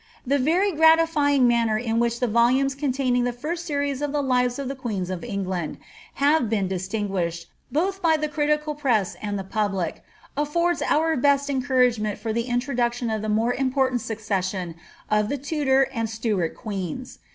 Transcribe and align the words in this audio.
The 0.25 0.39
very 0.39 0.71
gratifying 0.71 1.47
manner 1.47 1.77
in 1.77 1.99
which 1.99 2.19
the 2.19 2.27
volumes 2.27 2.73
containing 2.73 3.23
the 3.23 3.31
first 3.31 3.67
series 3.67 4.01
of 4.01 4.11
the 4.11 4.23
Lives 4.23 4.57
of 4.57 4.67
the 4.67 4.73
Queens 4.73 5.11
of 5.11 5.23
England 5.23 5.77
have 6.15 6.49
been 6.49 6.67
distin 6.67 7.07
guished, 7.07 7.45
both 7.71 8.01
by 8.01 8.17
the 8.17 8.27
critical 8.27 8.73
press 8.73 9.15
and 9.21 9.37
the 9.37 9.43
public, 9.43 10.03
affords 10.35 10.81
our 10.81 11.15
best 11.17 11.51
encouragement 11.51 12.17
for 12.17 12.33
the 12.33 12.45
introduction 12.49 13.11
of 13.11 13.21
the 13.21 13.29
more 13.29 13.53
important 13.53 14.01
succession 14.01 14.73
of 15.11 15.29
the 15.29 15.37
Tudor 15.37 15.83
and 15.93 16.09
Stuart 16.09 16.55
queens. 16.55 17.19